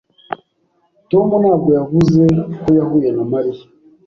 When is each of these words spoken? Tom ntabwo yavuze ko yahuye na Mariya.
Tom 1.11 1.27
ntabwo 1.43 1.69
yavuze 1.79 2.23
ko 2.61 2.67
yahuye 2.77 3.09
na 3.17 3.23
Mariya. 3.31 3.63